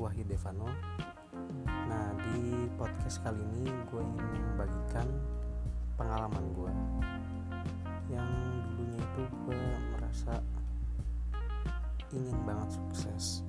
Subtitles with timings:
[0.00, 0.64] Wahid Devano.
[1.68, 5.04] Nah di podcast kali ini gue ingin membagikan
[6.00, 6.72] pengalaman gue
[8.08, 8.30] Yang
[8.64, 9.60] dulunya itu gue
[9.92, 10.40] merasa
[12.16, 13.46] ingin banget sukses.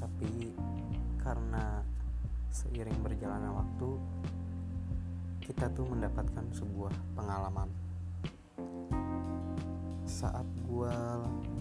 [0.00, 0.56] Tapi
[1.20, 1.84] karena
[2.50, 3.90] seiring berjalannya waktu
[5.44, 7.68] Kita tuh mendapatkan sebuah pengalaman.
[10.08, 10.94] Saat gue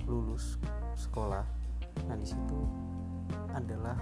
[0.08, 0.55] lulus
[0.95, 1.44] sekolah
[2.08, 2.91] nah di situ
[3.53, 3.98] adalah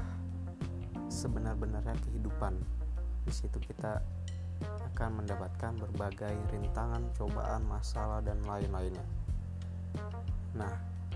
[1.09, 2.57] sebenar-benarnya kehidupan
[3.25, 4.01] di situ kita
[4.93, 9.05] akan mendapatkan berbagai rintangan, cobaan, masalah dan lain-lainnya.
[10.57, 10.73] Nah,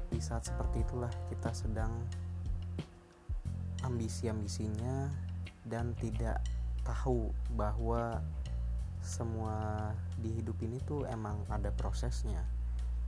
[0.07, 1.91] di saat seperti itulah kita sedang
[3.83, 5.11] ambisi-ambisinya
[5.67, 6.39] dan tidak
[6.87, 8.23] tahu bahwa
[9.03, 12.39] semua di hidup ini tuh emang ada prosesnya.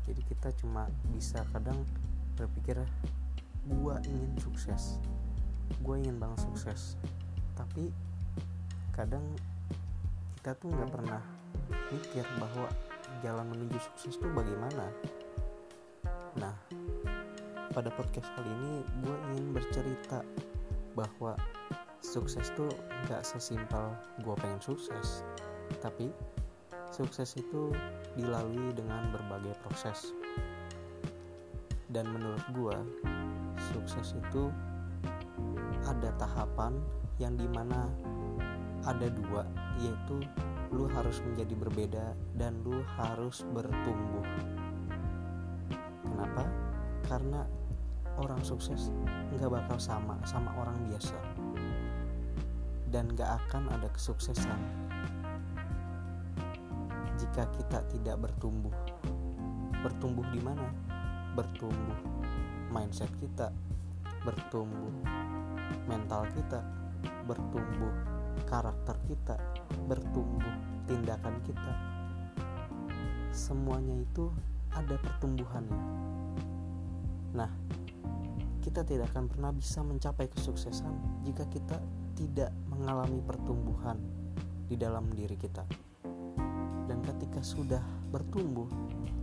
[0.04, 1.80] Jadi kita cuma bisa kadang
[2.36, 2.84] berpikir
[3.66, 5.02] gue ingin sukses.
[5.82, 6.98] Gue ingin banget sukses.
[7.58, 7.90] Tapi
[8.94, 9.26] kadang
[10.38, 11.22] kita tuh nggak pernah
[11.90, 12.70] mikir bahwa
[13.26, 14.86] jalan menuju sukses tuh bagaimana.
[16.38, 16.54] Nah
[17.74, 20.22] pada podcast kali ini gue ingin bercerita
[20.94, 21.34] bahwa
[22.00, 22.70] sukses tuh
[23.10, 25.26] nggak sesimpel gue pengen sukses.
[25.82, 26.14] Tapi
[26.94, 27.74] sukses itu
[28.14, 30.14] dilalui dengan berbagai proses.
[31.90, 32.78] Dan menurut gue
[33.74, 34.54] sukses itu
[35.86, 36.78] ada tahapan
[37.22, 37.90] yang di mana
[38.86, 39.46] ada dua
[39.82, 40.22] yaitu
[40.74, 42.06] lu harus menjadi berbeda
[42.36, 44.26] dan lu harus bertumbuh.
[46.04, 46.44] Kenapa?
[47.06, 47.42] Karena
[48.20, 48.92] orang sukses
[49.36, 51.18] nggak bakal sama sama orang biasa.
[52.86, 54.56] Dan gak akan ada kesuksesan
[57.20, 58.72] jika kita tidak bertumbuh.
[59.84, 60.64] Bertumbuh di mana
[61.36, 62.00] bertumbuh
[62.72, 63.52] mindset kita
[64.24, 64.92] bertumbuh
[65.86, 66.64] mental kita
[67.28, 67.92] bertumbuh
[68.48, 69.38] karakter kita
[69.86, 70.56] bertumbuh
[70.86, 71.74] tindakan kita.
[73.34, 74.32] Semuanya itu
[74.74, 75.82] ada pertumbuhannya.
[77.36, 77.52] Nah
[78.64, 81.78] kita tidak akan pernah bisa mencapai kesuksesan jika kita
[82.18, 84.02] tidak mengalami pertumbuhan
[84.66, 85.62] di dalam diri kita
[86.86, 87.82] dan ketika sudah
[88.14, 88.70] bertumbuh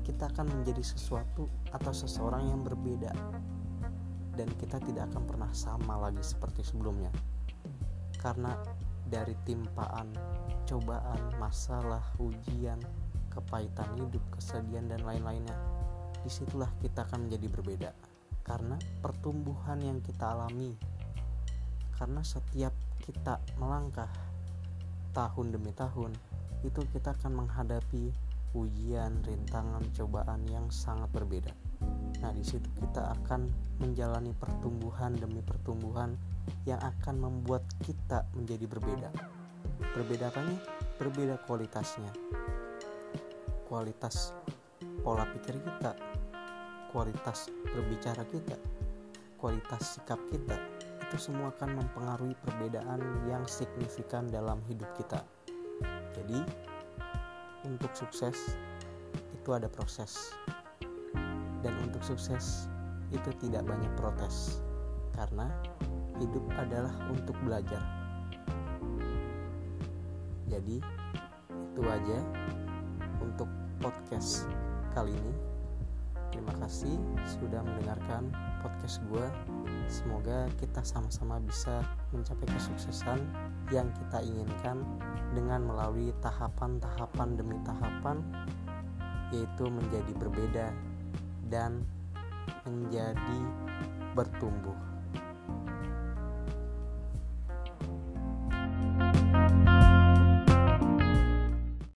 [0.03, 3.15] kita akan menjadi sesuatu atau seseorang yang berbeda.
[4.33, 7.13] Dan kita tidak akan pernah sama lagi seperti sebelumnya.
[8.17, 8.57] Karena
[9.07, 10.09] dari timpaan
[10.65, 12.81] cobaan masalah ujian
[13.29, 15.57] kepahitan hidup kesedihan dan lain-lainnya
[16.23, 17.91] di situlah kita akan menjadi berbeda.
[18.43, 18.75] Karena
[19.05, 20.75] pertumbuhan yang kita alami
[22.03, 24.11] karena setiap kita melangkah
[25.15, 26.11] tahun demi tahun
[26.63, 28.15] itu kita akan menghadapi
[28.53, 31.53] ujian, rintangan, cobaan yang sangat berbeda.
[32.23, 33.51] Nah, di situ kita akan
[33.83, 36.15] menjalani pertumbuhan demi pertumbuhan
[36.69, 39.09] yang akan membuat kita menjadi berbeda.
[39.97, 40.59] Berbeda apanya?
[41.01, 42.13] Berbeda kualitasnya.
[43.67, 44.37] Kualitas
[45.03, 45.97] pola pikir kita,
[46.93, 48.55] kualitas berbicara kita,
[49.41, 50.61] kualitas sikap kita,
[51.09, 55.25] itu semua akan mempengaruhi perbedaan yang signifikan dalam hidup kita.
[56.17, 56.39] Jadi,
[57.67, 58.57] untuk sukses
[59.35, 60.35] itu ada proses.
[61.63, 62.67] Dan untuk sukses
[63.15, 64.63] itu tidak banyak protes.
[65.15, 65.51] Karena
[66.19, 67.83] hidup adalah untuk belajar.
[70.53, 70.85] Jadi
[71.73, 72.19] itu aja
[73.25, 73.49] untuk
[73.81, 74.45] podcast
[74.93, 75.35] kali ini.
[76.33, 78.29] Terima kasih sudah mendengarkan
[78.63, 79.27] podcast gue
[79.91, 81.83] semoga kita sama-sama bisa
[82.15, 83.19] mencapai kesuksesan
[83.75, 84.81] yang kita inginkan
[85.35, 88.23] dengan melalui tahapan-tahapan demi tahapan
[89.35, 90.67] yaitu menjadi berbeda
[91.51, 91.83] dan
[92.69, 93.39] menjadi
[94.13, 94.92] bertumbuh.